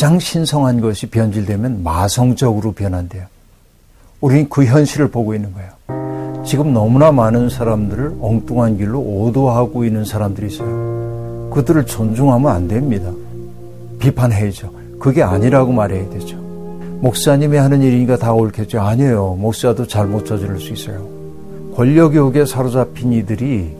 가장 0.00 0.18
신성한 0.18 0.80
것이 0.80 1.10
변질되면 1.10 1.82
마성적으로 1.82 2.72
변한대요. 2.72 3.24
우리는 4.22 4.48
그 4.48 4.64
현실을 4.64 5.08
보고 5.10 5.34
있는 5.34 5.52
거예요. 5.52 6.42
지금 6.42 6.72
너무나 6.72 7.12
많은 7.12 7.50
사람들을 7.50 8.16
엉뚱한 8.18 8.78
길로 8.78 8.98
오도하고 8.98 9.84
있는 9.84 10.06
사람들이 10.06 10.46
있어요. 10.46 11.50
그들을 11.52 11.84
존중하면 11.84 12.50
안 12.50 12.66
됩니다. 12.66 13.10
비판해야죠. 13.98 14.72
그게 14.98 15.22
아니라고 15.22 15.70
말해야 15.70 16.08
되죠. 16.08 16.38
목사님이 17.02 17.58
하는 17.58 17.82
일이니까 17.82 18.16
다 18.16 18.32
옳겠죠. 18.32 18.80
아니에요. 18.80 19.36
목사도 19.38 19.86
잘못 19.86 20.24
저지를 20.24 20.58
수 20.60 20.72
있어요. 20.72 21.06
권력욕에 21.76 22.46
사로잡힌 22.46 23.12
이들이 23.12 23.76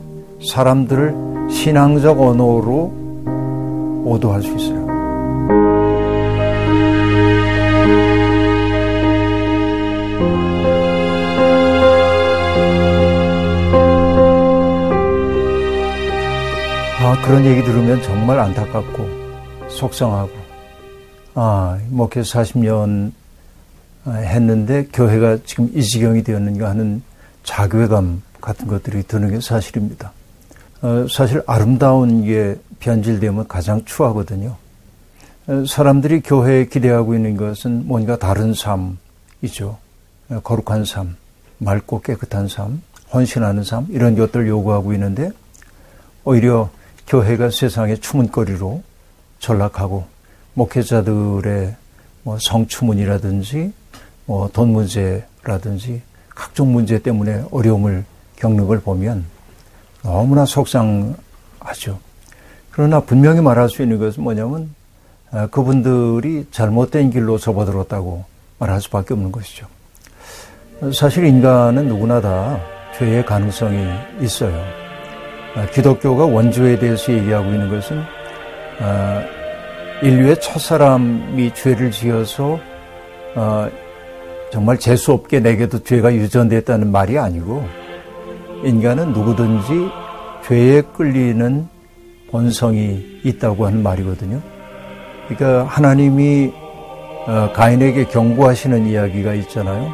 사람들을 0.46 1.48
신앙적 1.50 2.20
언어로 2.20 2.92
오도할 4.04 4.42
수 4.42 4.54
있어요. 4.54 4.79
그런 17.30 17.44
얘기 17.44 17.62
들으면 17.62 18.02
정말 18.02 18.40
안타깝고 18.40 19.08
속상하고 19.68 20.32
아, 21.34 21.78
목회 21.88 22.22
40년 22.22 23.12
했는데 24.04 24.88
교회가 24.92 25.38
지금 25.46 25.70
이 25.72 25.80
지경이 25.80 26.24
되었는가 26.24 26.68
하는 26.68 27.02
자괴감 27.44 28.22
같은 28.40 28.66
것들이 28.66 29.04
드는 29.04 29.30
게 29.30 29.40
사실입니다. 29.40 30.10
어, 30.82 31.06
사실 31.08 31.40
아름다운 31.46 32.24
게 32.24 32.56
변질되면 32.80 33.46
가장 33.46 33.84
추하거든요. 33.84 34.56
어, 35.46 35.64
사람들이 35.68 36.22
교회에 36.22 36.66
기대하고 36.66 37.14
있는 37.14 37.36
것은 37.36 37.86
뭔가 37.86 38.18
다른 38.18 38.54
삶이죠. 38.54 39.78
어, 40.30 40.40
거룩한 40.42 40.84
삶, 40.84 41.14
맑고 41.58 42.00
깨끗한 42.00 42.48
삶, 42.48 42.82
헌신하는 43.14 43.62
삶, 43.62 43.86
이런 43.90 44.16
것들을 44.16 44.48
요구하고 44.48 44.92
있는데, 44.94 45.30
오히려 46.24 46.70
교회가 47.10 47.50
세상의 47.50 47.98
추문거리로 47.98 48.84
전락하고, 49.40 50.04
목회자들의 50.54 51.74
뭐 52.22 52.38
성추문이라든지, 52.40 53.72
뭐 54.26 54.48
돈 54.52 54.68
문제라든지, 54.72 56.02
각종 56.28 56.72
문제 56.72 57.00
때문에 57.00 57.46
어려움을 57.50 58.04
겪는 58.36 58.68
걸 58.68 58.80
보면 58.80 59.24
너무나 60.04 60.46
속상하죠. 60.46 61.98
그러나 62.70 63.00
분명히 63.00 63.40
말할 63.40 63.68
수 63.68 63.82
있는 63.82 63.98
것은 63.98 64.22
뭐냐면 64.22 64.72
아, 65.32 65.48
그분들이 65.48 66.46
잘못된 66.52 67.10
길로 67.10 67.38
접어들었다고 67.38 68.24
말할 68.60 68.80
수밖에 68.80 69.14
없는 69.14 69.32
것이죠. 69.32 69.66
사실 70.94 71.24
인간은 71.24 71.88
누구나 71.88 72.20
다 72.20 72.60
죄의 72.96 73.26
가능성이 73.26 73.88
있어요. 74.20 74.79
아, 75.56 75.66
기독교가 75.72 76.26
원죄에 76.26 76.78
대해서 76.78 77.12
얘기하고 77.12 77.50
있는 77.50 77.68
것은 77.68 78.02
아, 78.80 79.22
인류의 80.02 80.40
첫 80.40 80.58
사람이 80.60 81.52
죄를 81.54 81.90
지어서 81.90 82.58
정말 84.50 84.78
재수 84.78 85.12
없게 85.12 85.40
내게도 85.40 85.84
죄가 85.84 86.12
유전됐다는 86.14 86.90
말이 86.90 87.18
아니고 87.18 87.64
인간은 88.64 89.12
누구든지 89.12 89.88
죄에 90.46 90.82
끌리는 90.96 91.68
본성이 92.30 93.20
있다고 93.24 93.66
하는 93.66 93.82
말이거든요. 93.82 94.40
그러니까 95.28 95.64
하나님이 95.64 96.52
어, 97.26 97.50
가인에게 97.52 98.04
경고하시는 98.06 98.86
이야기가 98.86 99.34
있잖아요. 99.34 99.92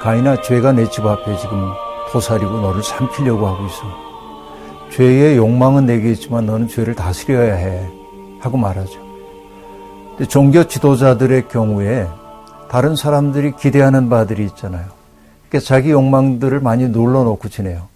가인아, 0.00 0.40
죄가 0.42 0.72
내 0.72 0.86
집 0.88 1.04
앞에 1.04 1.36
지금 1.36 1.70
도사리고 2.12 2.60
너를 2.60 2.82
삼키려고 2.82 3.46
하고 3.46 3.66
있어. 3.66 4.03
죄의 4.94 5.36
욕망은 5.36 5.86
내게 5.86 6.12
있지만 6.12 6.46
너는 6.46 6.68
죄를 6.68 6.94
다스려야 6.94 7.54
해. 7.54 7.84
하고 8.38 8.56
말하죠. 8.56 8.92
종교 10.28 10.68
지도자들의 10.68 11.48
경우에 11.48 12.06
다른 12.70 12.94
사람들이 12.94 13.56
기대하는 13.56 14.08
바들이 14.08 14.44
있잖아요. 14.44 14.84
그러니까 15.48 15.66
자기 15.66 15.90
욕망들을 15.90 16.60
많이 16.60 16.88
눌러놓고 16.88 17.48
지내요. 17.48 17.88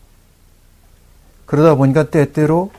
그러다 1.47 1.77
보니까 1.77 2.05
때때로 2.05 2.71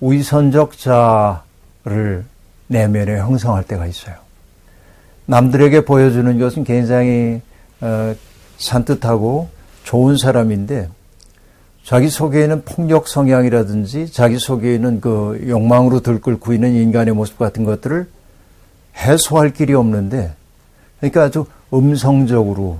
위선적 0.00 0.78
자를 0.78 2.24
내면에 2.68 3.18
형성할 3.18 3.64
때가 3.64 3.86
있어요. 3.86 4.14
남들에게 5.26 5.84
보여주는 5.84 6.38
것은 6.38 6.62
굉장히 6.62 7.40
어, 7.80 8.14
산뜻하고 8.58 9.48
좋은 9.82 10.16
사람인데 10.16 10.88
자기 11.84 12.08
속에는 12.08 12.64
폭력 12.64 13.08
성향이라든지 13.08 14.12
자기 14.12 14.38
속에는 14.38 15.00
그 15.00 15.44
욕망으로 15.48 16.00
들끓고 16.00 16.52
있는 16.52 16.74
인간의 16.74 17.14
모습 17.14 17.38
같은 17.38 17.64
것들을 17.64 18.06
해소할 18.96 19.52
길이 19.52 19.74
없는데 19.74 20.32
그러니까 20.98 21.22
아주 21.24 21.46
음성적으로 21.72 22.78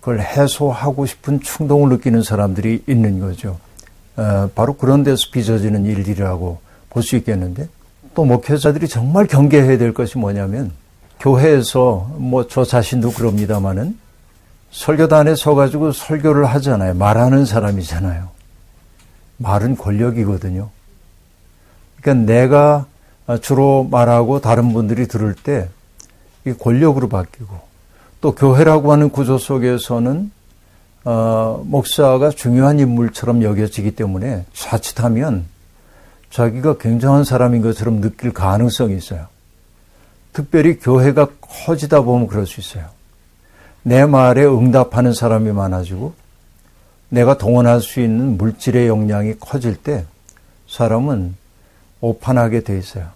그걸 0.00 0.20
해소하고 0.20 1.06
싶은 1.06 1.40
충동을 1.40 1.88
느끼는 1.90 2.22
사람들이 2.22 2.82
있는 2.86 3.20
거죠. 3.20 3.58
어, 4.16 4.50
바로 4.54 4.74
그런 4.74 5.02
데서 5.04 5.28
빚어지는 5.32 5.86
일이라고 5.86 6.58
볼 6.90 7.02
수 7.02 7.16
있겠는데 7.16 7.68
또 8.14 8.24
목회자들이 8.26 8.86
정말 8.88 9.26
경계해야 9.26 9.78
될 9.78 9.94
것이 9.94 10.18
뭐냐면 10.18 10.72
교회에서 11.20 12.10
뭐 12.18 12.46
저 12.48 12.64
자신도 12.64 13.12
그럽니다마는 13.12 13.96
설교단에 14.72 15.34
서가지고 15.36 15.92
설교를 15.92 16.44
하잖아요. 16.46 16.94
말하는 16.94 17.46
사람이잖아요. 17.46 18.28
말은 19.42 19.76
권력이거든요. 19.76 20.70
그러니까 22.00 22.32
내가 22.32 22.86
주로 23.40 23.86
말하고 23.90 24.40
다른 24.40 24.72
분들이 24.72 25.06
들을 25.06 25.34
때 25.34 25.68
이게 26.44 26.56
권력으로 26.56 27.08
바뀌고 27.08 27.60
또 28.20 28.34
교회라고 28.34 28.92
하는 28.92 29.10
구조 29.10 29.38
속에서는 29.38 30.30
어, 31.04 31.62
목사가 31.66 32.30
중요한 32.30 32.78
인물처럼 32.78 33.42
여겨지기 33.42 33.92
때문에 33.96 34.44
자칫하면 34.52 35.46
자기가 36.30 36.78
굉장한 36.78 37.24
사람인 37.24 37.62
것처럼 37.62 38.00
느낄 38.00 38.32
가능성이 38.32 38.96
있어요. 38.96 39.26
특별히 40.32 40.78
교회가 40.78 41.28
커지다 41.40 42.02
보면 42.02 42.28
그럴 42.28 42.46
수 42.46 42.60
있어요. 42.60 42.86
내 43.82 44.06
말에 44.06 44.44
응답하는 44.44 45.12
사람이 45.12 45.50
많아지고 45.52 46.14
내가 47.12 47.36
동원할 47.36 47.82
수 47.82 48.00
있는 48.00 48.38
물질의 48.38 48.88
역량이 48.88 49.34
커질 49.38 49.76
때 49.76 50.06
사람은 50.66 51.36
오판하게 52.00 52.62
돼 52.62 52.78
있어요. 52.78 53.06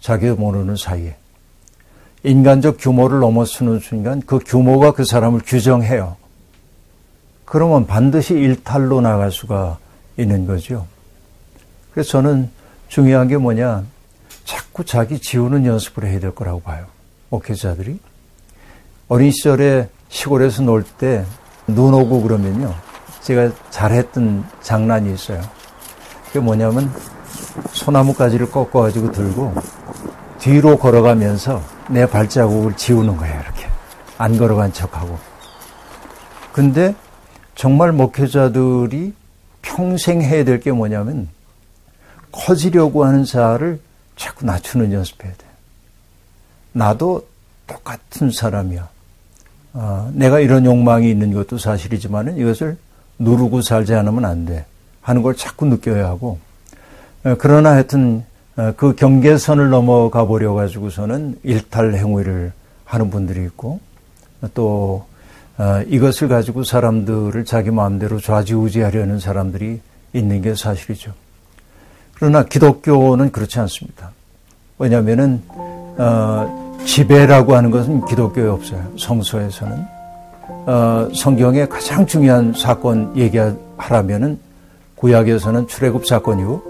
자기도 0.00 0.36
모르는 0.36 0.76
사이에. 0.76 1.14
인간적 2.22 2.78
규모를 2.80 3.20
넘어서는 3.20 3.80
순간 3.80 4.22
그 4.24 4.38
규모가 4.38 4.92
그 4.92 5.04
사람을 5.04 5.42
규정해요. 5.44 6.16
그러면 7.44 7.86
반드시 7.86 8.32
일탈로 8.32 9.02
나갈 9.02 9.30
수가 9.30 9.78
있는 10.16 10.46
거죠. 10.46 10.86
그래서 11.92 12.08
저는 12.12 12.50
중요한 12.88 13.28
게 13.28 13.36
뭐냐. 13.36 13.84
자꾸 14.46 14.86
자기 14.86 15.18
지우는 15.18 15.66
연습을 15.66 16.06
해야 16.08 16.18
될 16.18 16.34
거라고 16.34 16.60
봐요. 16.62 16.86
목회자들이. 17.28 17.98
어린 19.08 19.30
시절에 19.30 19.90
시골에서 20.08 20.62
놀 20.62 20.82
때 20.98 21.26
눈 21.66 21.92
오고 21.92 22.22
그러면요. 22.22 22.74
제가 23.28 23.50
잘했던 23.68 24.42
장난이 24.62 25.12
있어요. 25.12 25.42
그게 26.28 26.40
뭐냐면 26.40 26.90
소나무 27.72 28.14
가지를 28.14 28.50
꺾어가지고 28.50 29.12
들고 29.12 29.52
뒤로 30.38 30.78
걸어가면서 30.78 31.62
내 31.90 32.06
발자국을 32.06 32.74
지우는 32.78 33.18
거예요. 33.18 33.38
이렇게. 33.38 33.66
안 34.16 34.38
걸어간 34.38 34.72
척하고. 34.72 35.18
근데 36.52 36.94
정말 37.54 37.92
목회자들이 37.92 39.12
평생 39.60 40.22
해야 40.22 40.42
될 40.42 40.58
게 40.58 40.72
뭐냐면 40.72 41.28
커지려고 42.32 43.04
하는 43.04 43.24
자를 43.24 43.78
자꾸 44.16 44.46
낮추는 44.46 44.90
연습해야 44.90 45.32
돼. 45.32 45.44
나도 46.72 47.28
똑같은 47.66 48.30
사람이야. 48.30 48.88
어, 49.74 50.10
내가 50.14 50.40
이런 50.40 50.64
욕망이 50.64 51.10
있는 51.10 51.34
것도 51.34 51.58
사실이지만 51.58 52.38
이것을 52.38 52.78
누르고 53.18 53.62
살지 53.62 53.94
않으면 53.94 54.24
안 54.24 54.44
돼. 54.46 54.64
하는 55.02 55.22
걸 55.22 55.34
자꾸 55.34 55.66
느껴야 55.66 56.06
하고. 56.06 56.38
어, 57.24 57.34
그러나 57.38 57.72
하여튼 57.72 58.24
어, 58.56 58.72
그 58.76 58.94
경계선을 58.94 59.70
넘어가 59.70 60.26
버려 60.26 60.52
가지고서는 60.54 61.38
일탈 61.42 61.94
행위를 61.94 62.52
하는 62.84 63.10
분들이 63.10 63.44
있고 63.44 63.80
또 64.54 65.06
어, 65.58 65.82
이것을 65.88 66.28
가지고 66.28 66.62
사람들을 66.62 67.44
자기 67.44 67.70
마음대로 67.70 68.20
좌지우지하려는 68.20 69.18
사람들이 69.18 69.80
있는 70.12 70.42
게 70.42 70.54
사실이죠. 70.54 71.12
그러나 72.14 72.44
기독교는 72.44 73.32
그렇지 73.32 73.58
않습니다. 73.60 74.12
왜냐하면은 74.78 75.42
어, 75.48 76.78
지배라고 76.84 77.56
하는 77.56 77.70
것은 77.70 78.06
기독교에 78.06 78.46
없어요. 78.46 78.92
성서에서는. 78.96 79.97
어, 80.68 81.08
성경의 81.14 81.66
가장 81.70 82.04
중요한 82.04 82.52
사건 82.52 83.16
얘기하라면은 83.16 84.38
구약에서는 84.96 85.66
출애굽 85.66 86.04
사건이고 86.06 86.62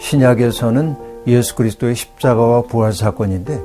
신약에서는 0.00 0.96
예수 1.28 1.54
그리스도의 1.54 1.94
십자가와 1.94 2.62
부활 2.62 2.92
사건인데 2.92 3.62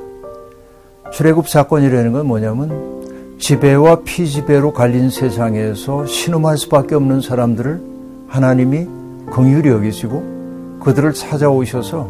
출애굽 1.12 1.48
사건이라는 1.48 2.12
건 2.12 2.24
뭐냐면 2.24 3.36
지배와 3.40 4.02
피지배로 4.04 4.72
갈린 4.72 5.10
세상에서 5.10 6.06
신음할 6.06 6.56
수밖에 6.56 6.94
없는 6.94 7.20
사람들을 7.20 7.82
하나님이 8.28 8.86
긍휼히 9.32 9.70
여기시고 9.70 10.78
그들을 10.84 11.12
찾아오셔서 11.14 12.08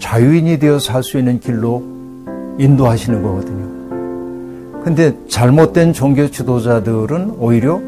자유인이 0.00 0.58
되어 0.58 0.80
살 0.80 1.04
수 1.04 1.16
있는 1.16 1.38
길로 1.38 1.80
인도하시는 2.58 3.22
거거든요. 3.22 3.77
근데 4.84 5.14
잘못된 5.28 5.92
종교 5.92 6.30
지도자들은 6.30 7.36
오히려 7.38 7.80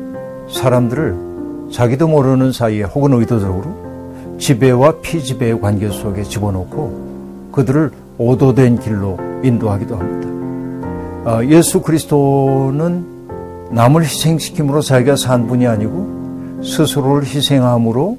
사람들을 0.50 1.70
자기도 1.72 2.08
모르는 2.08 2.52
사이에 2.52 2.82
혹은 2.82 3.12
의도적으로 3.14 4.36
지배와 4.38 5.00
피지배의 5.00 5.60
관계 5.60 5.88
속에 5.88 6.22
집어넣고 6.24 7.50
그들을 7.52 7.90
오도된 8.18 8.80
길로 8.80 9.18
인도하기도 9.42 9.96
합니다. 9.96 11.30
아, 11.30 11.44
예수 11.44 11.80
그리스도는 11.80 13.04
남을 13.70 14.02
희생시킴으로 14.04 14.80
자기가 14.80 15.16
산 15.16 15.46
분이 15.46 15.66
아니고 15.66 16.60
스스로를 16.62 17.24
희생함으로 17.24 18.18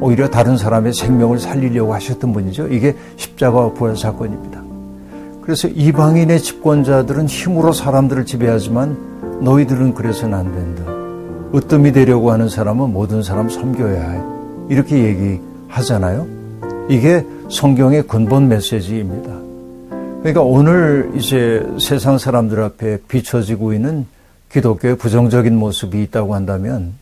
오히려 0.00 0.28
다른 0.28 0.56
사람의 0.56 0.92
생명을 0.92 1.38
살리려고 1.38 1.94
하셨던 1.94 2.32
분이죠. 2.32 2.68
이게 2.68 2.94
십자가 3.16 3.72
부활 3.72 3.96
사건입니다. 3.96 4.63
그래서 5.44 5.68
이방인의 5.68 6.40
집권자들은 6.40 7.26
힘으로 7.26 7.74
사람들을 7.74 8.24
지배하지만 8.24 9.42
너희들은 9.42 9.92
그래서는 9.92 10.38
안 10.38 10.54
된다. 10.54 10.84
으뜸이 11.54 11.92
되려고 11.92 12.32
하는 12.32 12.48
사람은 12.48 12.90
모든 12.90 13.22
사람 13.22 13.50
섬겨야 13.50 14.10
해. 14.10 14.20
이렇게 14.70 15.04
얘기하잖아요. 15.04 16.26
이게 16.88 17.26
성경의 17.50 18.06
근본 18.06 18.48
메시지입니다. 18.48 19.30
그러니까 20.20 20.40
오늘 20.40 21.12
이제 21.14 21.62
세상 21.78 22.16
사람들 22.16 22.62
앞에 22.62 23.00
비춰지고 23.06 23.74
있는 23.74 24.06
기독교의 24.50 24.96
부정적인 24.96 25.54
모습이 25.58 26.02
있다고 26.04 26.34
한다면 26.34 26.94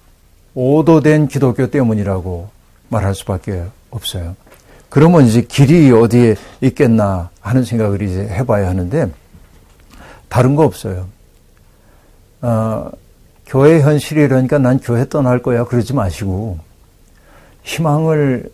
오도된 0.54 1.28
기독교 1.28 1.68
때문이라고 1.68 2.48
말할 2.88 3.14
수밖에 3.14 3.62
없어요. 3.90 4.34
그러면 4.92 5.24
이제 5.24 5.40
길이 5.40 5.90
어디에 5.90 6.36
있겠나 6.60 7.30
하는 7.40 7.64
생각을 7.64 8.02
이제 8.02 8.28
해봐야 8.28 8.68
하는데 8.68 9.10
다른 10.28 10.54
거 10.54 10.64
없어요. 10.64 11.08
어, 12.42 12.90
교회 13.46 13.80
현실이라니까 13.80 14.58
난 14.58 14.78
교회 14.78 15.08
떠날 15.08 15.40
거야 15.40 15.64
그러지 15.64 15.94
마시고 15.94 16.58
희망을 17.62 18.50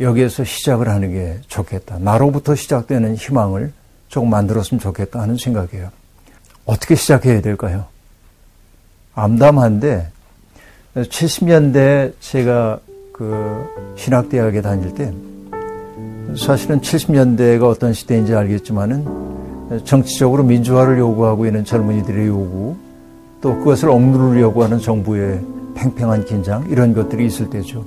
여기에서 0.00 0.44
시작을 0.44 0.88
하는 0.88 1.12
게 1.12 1.38
좋겠다. 1.48 1.98
나로부터 1.98 2.54
시작되는 2.54 3.14
희망을 3.16 3.74
조금 4.08 4.30
만들었으면 4.30 4.80
좋겠다 4.80 5.20
하는 5.20 5.36
생각이에요. 5.36 5.90
어떻게 6.64 6.94
시작해야 6.94 7.42
될까요? 7.42 7.84
암담한데 9.14 10.10
70년대 10.94 12.14
제가 12.20 12.80
그 13.12 13.94
신학대학에 13.98 14.62
다닐 14.62 14.94
때 14.94 15.12
사실은 16.36 16.80
70년대가 16.80 17.64
어떤 17.64 17.92
시대인지 17.92 18.34
알겠지만은 18.34 19.04
정치적으로 19.84 20.42
민주화를 20.42 20.98
요구하고 20.98 21.46
있는 21.46 21.64
젊은이들의 21.64 22.26
요구 22.26 22.74
또 23.40 23.56
그것을 23.58 23.90
억누르려고 23.90 24.62
하는 24.62 24.78
정부의 24.78 25.40
팽팽한 25.74 26.24
긴장 26.24 26.64
이런 26.68 26.94
것들이 26.94 27.26
있을 27.26 27.50
때죠. 27.50 27.84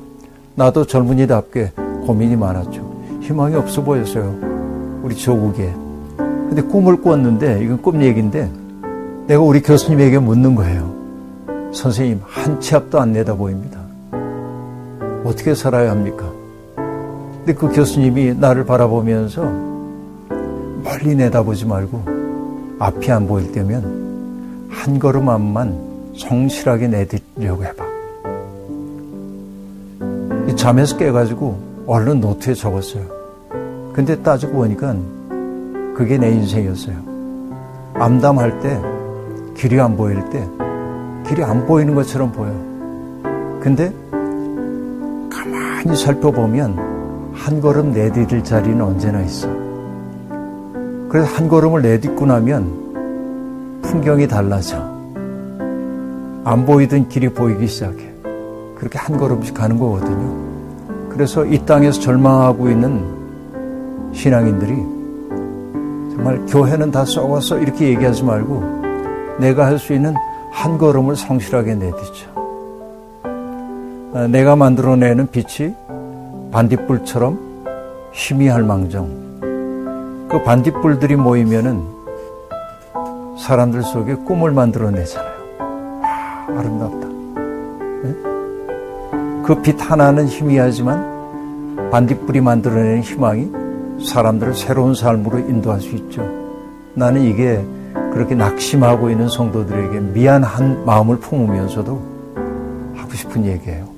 나도 0.55 0.85
젊은이답게 0.85 1.71
고민이 2.05 2.35
많았죠. 2.35 2.95
희망이 3.21 3.55
없어 3.55 3.83
보였어요. 3.83 4.35
우리 5.03 5.15
조국에. 5.15 5.73
근데 6.17 6.61
꿈을 6.61 7.01
꿨는데 7.01 7.63
이건 7.63 7.81
꿈 7.81 8.01
얘기인데 8.01 8.49
내가 9.27 9.41
우리 9.41 9.61
교수님에게 9.61 10.19
묻는 10.19 10.55
거예요. 10.55 10.93
선생님 11.73 12.21
한 12.25 12.59
치 12.59 12.75
앞도 12.75 12.99
안 12.99 13.11
내다 13.11 13.35
보입니다. 13.35 13.79
어떻게 15.23 15.55
살아야 15.55 15.91
합니까? 15.91 16.31
근데 17.45 17.59
그 17.59 17.71
교수님이 17.71 18.33
나를 18.33 18.65
바라보면서 18.65 19.43
멀리 20.83 21.15
내다보지 21.15 21.67
말고 21.67 22.03
앞이 22.79 23.11
안 23.11 23.27
보일 23.27 23.51
때면 23.51 24.67
한 24.71 24.97
걸음 24.97 25.29
앞만 25.29 25.77
성실하게 26.17 26.87
내딛려고 26.87 27.63
해봐. 27.63 27.85
잠에서 30.55 30.97
깨가지고 30.97 31.83
얼른 31.85 32.19
노트에 32.19 32.55
적었어요. 32.55 33.03
근데 33.93 34.19
따지고 34.23 34.53
보니까 34.53 34.95
그게 35.95 36.17
내 36.17 36.31
인생이었어요. 36.31 36.95
암담할 37.93 38.59
때, 38.61 38.81
길이 39.55 39.79
안 39.79 39.95
보일 39.95 40.27
때, 40.31 40.43
길이 41.27 41.43
안 41.43 41.67
보이는 41.67 41.93
것처럼 41.93 42.31
보여. 42.31 42.51
근데 43.59 43.93
가만히 45.29 45.95
살펴보면 45.95 46.94
한 47.35 47.61
걸음 47.61 47.91
내디딜 47.91 48.43
자리는 48.43 48.81
언제나 48.81 49.21
있어. 49.21 49.47
그래서 51.09 51.27
한 51.35 51.47
걸음을 51.47 51.81
내딛고 51.81 52.25
나면 52.25 53.81
풍경이 53.83 54.27
달라져. 54.27 54.77
안 56.43 56.65
보이던 56.65 57.09
길이 57.09 57.29
보이기 57.29 57.67
시작해. 57.67 58.11
그렇게 58.75 58.97
한 58.97 59.17
걸음씩 59.17 59.53
가는 59.53 59.77
거거든요. 59.77 60.45
그래서 61.09 61.45
이 61.45 61.57
땅에서 61.65 61.99
절망하고 62.01 62.69
있는 62.69 63.03
신앙인들이 64.13 64.75
정말 66.15 66.45
교회는 66.47 66.91
다 66.91 67.05
썩었어 67.05 67.59
이렇게 67.59 67.89
얘기하지 67.89 68.23
말고 68.23 68.81
내가 69.39 69.65
할 69.65 69.77
수 69.77 69.93
있는 69.93 70.13
한 70.51 70.77
걸음을 70.77 71.15
성실하게 71.15 71.75
내딛자. 71.75 72.27
아, 74.13 74.27
내가 74.29 74.55
만들어내는 74.55 75.27
빛이 75.31 75.73
반딧불처럼 76.55 77.37
희미할 78.13 78.63
망정. 78.63 79.09
그 80.29 80.41
반딧불들이 80.41 81.17
모이면은 81.17 81.83
사람들 83.37 83.83
속에 83.83 84.15
꿈을 84.15 84.53
만들어내잖아요. 84.53 85.35
와, 86.01 86.45
아름답다. 86.57 87.07
네? 88.03 88.15
그빛 89.43 89.91
하나는 89.91 90.27
희미하지만 90.27 91.89
반딧불이 91.91 92.39
만들어내는 92.39 93.01
희망이 93.01 93.51
사람들을 94.05 94.53
새로운 94.53 94.95
삶으로 94.95 95.39
인도할 95.39 95.81
수 95.81 95.93
있죠. 95.95 96.25
나는 96.93 97.23
이게 97.23 97.61
그렇게 98.13 98.33
낙심하고 98.33 99.09
있는 99.09 99.27
성도들에게 99.27 99.99
미안한 99.99 100.85
마음을 100.85 101.17
품으면서도 101.17 102.01
하고 102.95 103.11
싶은 103.11 103.43
얘기예요. 103.45 103.94